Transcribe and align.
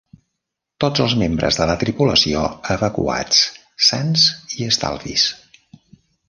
Tots 0.83 1.01
els 1.03 1.11
membres 1.23 1.59
de 1.59 1.67
la 1.71 1.75
tripulació 1.83 2.41
evacuats 2.77 3.43
sans 3.89 4.25
i 4.57 4.67
estalvis. 4.71 5.29